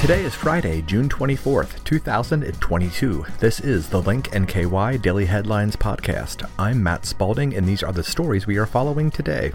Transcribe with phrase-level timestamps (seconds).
[0.00, 3.24] Today is Friday, June 24th, 2022.
[3.38, 6.48] This is the Link NKY Daily Headlines Podcast.
[6.58, 9.52] I'm Matt Spalding, and these are the stories we are following today.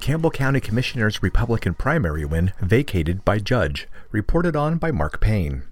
[0.00, 5.62] Campbell County Commissioner's Republican primary win vacated by judge, reported on by Mark Payne.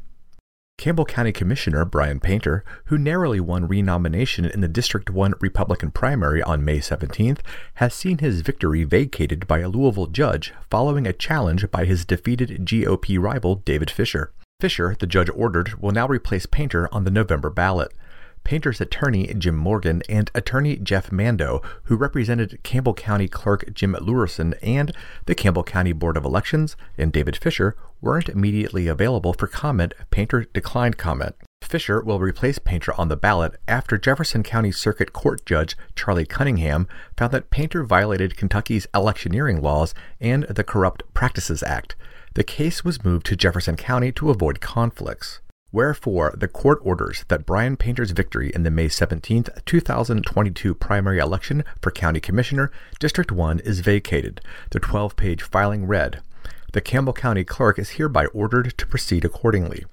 [0.79, 6.43] Campbell County Commissioner Brian Painter, who narrowly won renomination in the District 1 Republican primary
[6.43, 7.39] on May 17th,
[7.77, 12.67] has seen his victory vacated by a Louisville judge following a challenge by his defeated
[12.67, 14.33] GOP rival David Fisher.
[14.61, 17.93] Fisher, the judge ordered, will now replace Painter on the November ballot.
[18.46, 24.55] Painter's attorney Jim Morgan and attorney Jeff Mando, who represented Campbell County Clerk Jim Luersen
[24.62, 24.92] and
[25.24, 29.95] the Campbell County Board of Elections, and David Fisher, weren't immediately available for comment.
[30.12, 31.34] Painter declined comment.
[31.60, 36.86] Fisher will replace Painter on the ballot after Jefferson County Circuit Court Judge Charlie Cunningham
[37.16, 41.97] found that Painter violated Kentucky's electioneering laws and the Corrupt Practices Act.
[42.34, 45.41] The case was moved to Jefferson County to avoid conflicts.
[45.72, 51.64] Wherefore, the court orders that Brian Painter's victory in the May 17, 2022 primary election
[51.83, 54.41] for County Commissioner, District 1 is vacated.
[54.70, 56.22] The 12 page filing read
[56.72, 59.84] The Campbell County Clerk is hereby ordered to proceed accordingly.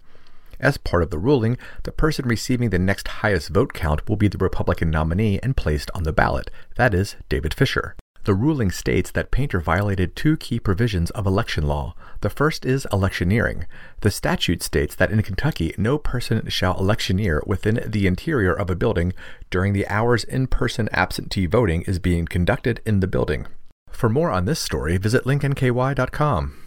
[0.60, 4.28] As part of the ruling, the person receiving the next highest vote count will be
[4.28, 7.96] the Republican nominee and placed on the ballot, that is, David Fisher.
[8.26, 11.94] The ruling states that Painter violated two key provisions of election law.
[12.22, 13.66] The first is electioneering.
[14.00, 18.76] The statute states that in Kentucky, no person shall electioneer within the interior of a
[18.76, 19.12] building
[19.50, 23.46] during the hours in person absentee voting is being conducted in the building.
[23.90, 26.60] For more on this story, visit linknky.com.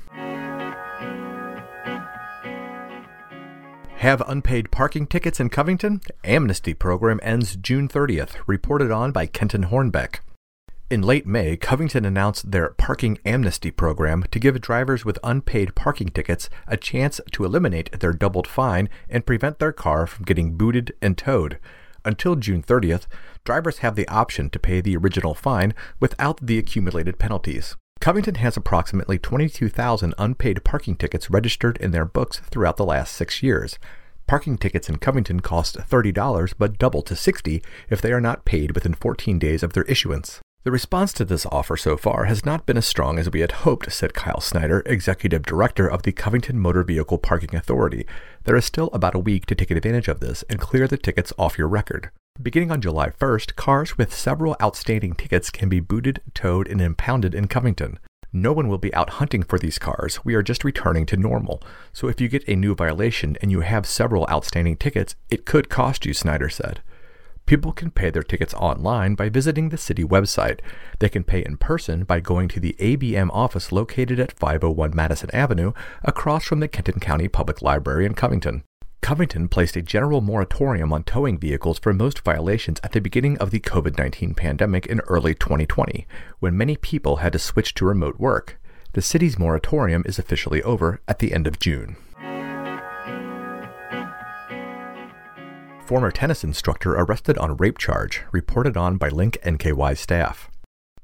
[3.97, 6.03] Have unpaid parking tickets in Covington?
[6.23, 10.19] Amnesty program ends June 30th, reported on by Kenton Hornbeck.
[10.89, 16.11] In late May, Covington announced their parking amnesty program to give drivers with unpaid parking
[16.11, 20.95] tickets a chance to eliminate their doubled fine and prevent their car from getting booted
[21.03, 21.59] and towed.
[22.05, 23.09] Until June 30th,
[23.43, 27.75] drivers have the option to pay the original fine without the accumulated penalties.
[27.99, 33.43] Covington has approximately 22,000 unpaid parking tickets registered in their books throughout the last six
[33.43, 33.77] years.
[34.29, 38.77] Parking tickets in Covington cost $30 but double to 60 if they are not paid
[38.77, 40.41] within 14 days of their issuance.
[40.67, 43.63] The response to this offer so far has not been as strong as we had
[43.63, 48.05] hoped, said Kyle Snyder, executive director of the Covington Motor Vehicle Parking Authority.
[48.43, 51.33] There is still about a week to take advantage of this and clear the tickets
[51.39, 52.11] off your record.
[52.43, 57.33] Beginning on July 1st, cars with several outstanding tickets can be booted, towed, and impounded
[57.33, 58.01] in Covington.
[58.33, 60.25] No one will be out hunting for these cars.
[60.25, 61.63] We are just returning to normal.
[61.93, 65.69] So if you get a new violation and you have several outstanding tickets, it could
[65.69, 66.81] cost you, Snyder said.
[67.47, 70.59] People can pay their tickets online by visiting the city website.
[70.99, 75.31] They can pay in person by going to the ABM office located at 501 Madison
[75.33, 78.65] Avenue across from the Kenton County Public Library in Covington.
[79.01, 83.53] Covington placed a general moratorium on towing vehicles for most violations at the beginning of
[83.53, 86.05] the COVID 19 pandemic in early 2020,
[86.41, 88.61] when many people had to switch to remote work.
[88.95, 91.97] The city's moratorium is officially over at the end of June.
[95.87, 100.51] Former tennis instructor arrested on rape charge, reported on by Link NKY staff.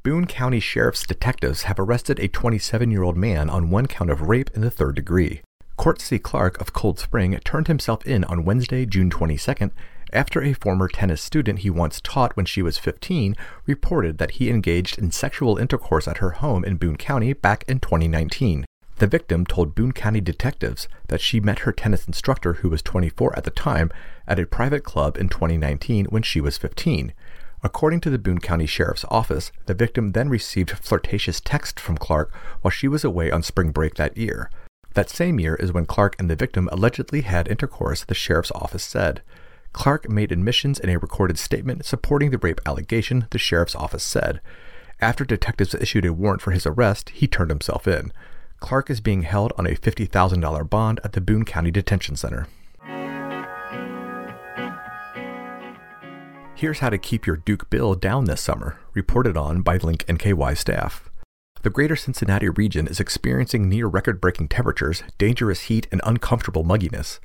[0.03, 4.22] Boone County Sheriff's detectives have arrested a 27 year old man on one count of
[4.22, 5.41] rape in the third degree.
[5.76, 6.19] Court C.
[6.19, 9.70] Clark of Cold Spring turned himself in on Wednesday, June 22nd,
[10.12, 14.50] after a former tennis student he once taught when she was 15 reported that he
[14.50, 18.64] engaged in sexual intercourse at her home in Boone County back in 2019.
[19.02, 23.36] The victim told Boone County detectives that she met her tennis instructor, who was 24
[23.36, 23.90] at the time,
[24.28, 27.12] at a private club in 2019 when she was 15.
[27.64, 32.32] According to the Boone County Sheriff's Office, the victim then received flirtatious texts from Clark
[32.60, 34.52] while she was away on spring break that year.
[34.94, 38.84] That same year is when Clark and the victim allegedly had intercourse, the sheriff's office
[38.84, 39.20] said.
[39.72, 44.40] Clark made admissions in a recorded statement supporting the rape allegation, the sheriff's office said.
[45.00, 48.12] After detectives issued a warrant for his arrest, he turned himself in.
[48.62, 52.47] Clark is being held on a $50,000 bond at the Boone County Detention Center.
[56.55, 60.56] Here's how to keep your Duke bill down this summer, reported on by Link NKY
[60.56, 61.11] staff.
[61.62, 67.19] The greater Cincinnati region is experiencing near record breaking temperatures, dangerous heat, and uncomfortable mugginess.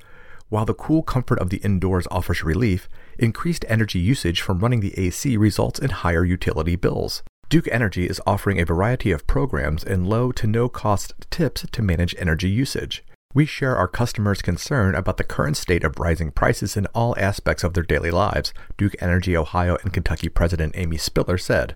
[0.48, 4.98] While the cool comfort of the indoors offers relief, increased energy usage from running the
[4.98, 7.22] AC results in higher utility bills.
[7.48, 11.80] Duke Energy is offering a variety of programs and low to no cost tips to
[11.80, 13.02] manage energy usage.
[13.32, 17.64] We share our customers' concern about the current state of rising prices in all aspects
[17.64, 21.74] of their daily lives, Duke Energy Ohio and Kentucky President Amy Spiller said.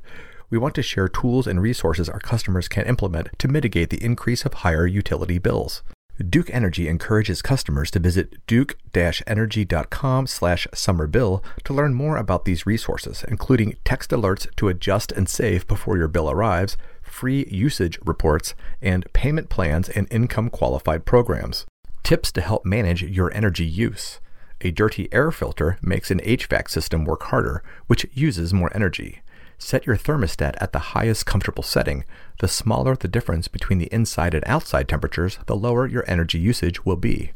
[0.51, 4.45] we want to share tools and resources our customers can implement to mitigate the increase
[4.45, 5.83] of higher utility bills.
[6.23, 13.25] Duke Energy encourages customers to visit duke-energy.com slash summerbill to learn more about these resources,
[13.29, 19.11] including text alerts to adjust and save before your bill arrives, free usage reports, and
[19.13, 21.67] payment plans and income qualified programs.
[22.03, 24.21] Tips to help manage your energy use.
[24.61, 29.23] A dirty air filter makes an HVAC system work harder, which uses more energy.
[29.65, 32.05] Set your thermostat at the highest comfortable setting.
[32.41, 36.85] The smaller the difference between the inside and outside temperatures, the lower your energy usage
[36.85, 37.31] will be.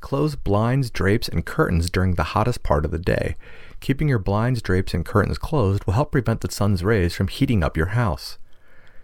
[0.00, 3.36] Close blinds, drapes, and curtains during the hottest part of the day.
[3.80, 7.64] Keeping your blinds, drapes, and curtains closed will help prevent the sun's rays from heating
[7.64, 8.38] up your house.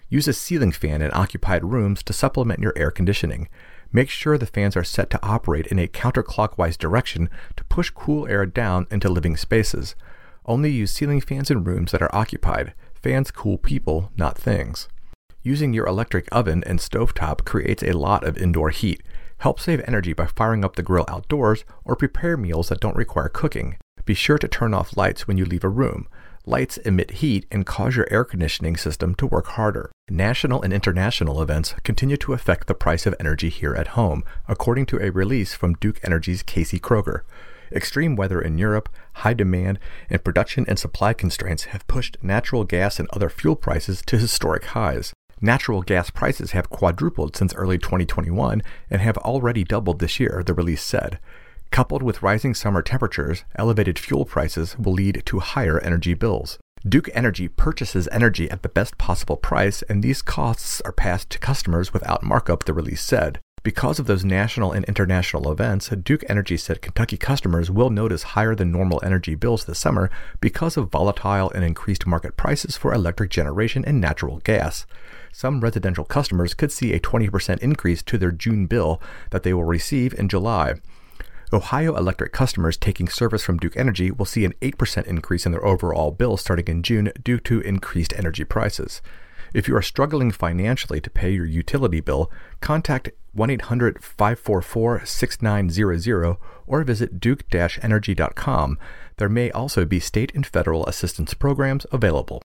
[0.09, 3.49] Use a ceiling fan in occupied rooms to supplement your air conditioning.
[3.93, 8.29] Make sure the fans are set to operate in a counterclockwise direction to push cool
[8.29, 9.97] air down into living spaces.
[10.51, 12.75] Only use ceiling fans in rooms that are occupied.
[12.93, 14.89] Fans cool people, not things.
[15.45, 19.01] Using your electric oven and stovetop creates a lot of indoor heat.
[19.39, 23.29] Help save energy by firing up the grill outdoors or prepare meals that don't require
[23.29, 23.77] cooking.
[24.05, 26.09] Be sure to turn off lights when you leave a room.
[26.45, 29.93] Lights emit heat and cause your air conditioning system to work harder.
[30.09, 34.87] National and international events continue to affect the price of energy here at home, according
[34.87, 37.21] to a release from Duke Energy's Casey Kroger.
[37.73, 39.79] Extreme weather in Europe, high demand,
[40.09, 44.65] and production and supply constraints have pushed natural gas and other fuel prices to historic
[44.65, 45.13] highs.
[45.41, 50.53] Natural gas prices have quadrupled since early 2021 and have already doubled this year, the
[50.53, 51.19] release said.
[51.71, 56.59] Coupled with rising summer temperatures, elevated fuel prices will lead to higher energy bills.
[56.87, 61.39] Duke Energy purchases energy at the best possible price, and these costs are passed to
[61.39, 63.39] customers without markup, the release said.
[63.63, 68.55] Because of those national and international events, Duke Energy said Kentucky customers will notice higher
[68.55, 70.11] than normal energy bills this summer
[70.41, 74.87] because of volatile and increased market prices for electric generation and natural gas.
[75.31, 78.99] Some residential customers could see a 20% increase to their June bill
[79.29, 80.77] that they will receive in July.
[81.53, 85.67] Ohio Electric customers taking service from Duke Energy will see an 8% increase in their
[85.67, 89.03] overall bill starting in June due to increased energy prices.
[89.53, 92.31] If you are struggling financially to pay your utility bill,
[92.61, 96.37] contact 1 800 544 6900
[96.67, 97.45] or visit duke
[97.83, 98.79] energy.com.
[99.17, 102.43] There may also be state and federal assistance programs available.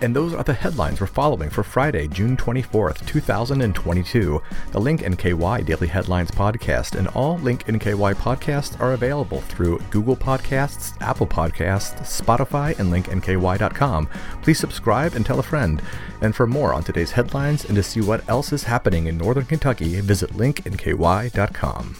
[0.00, 4.40] And those are the headlines we're following for Friday, June 24th, 2022.
[4.70, 10.16] The Link NKY Daily Headlines podcast and all Link NKY podcasts are available through Google
[10.16, 14.08] Podcasts, Apple Podcasts, Spotify, and linknky.com.
[14.42, 15.82] Please subscribe and tell a friend.
[16.20, 19.46] And for more on today's headlines and to see what else is happening in Northern
[19.46, 21.96] Kentucky, visit linknky.com.